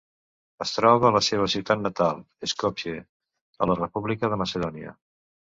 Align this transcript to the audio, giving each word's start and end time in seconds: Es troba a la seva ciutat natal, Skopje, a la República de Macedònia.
Es 0.63 0.71
troba 0.77 1.07
a 1.09 1.11
la 1.15 1.21
seva 1.27 1.49
ciutat 1.55 1.83
natal, 1.83 2.23
Skopje, 2.53 2.97
a 3.67 3.71
la 3.73 3.79
República 3.83 4.31
de 4.35 4.45
Macedònia. 4.45 4.99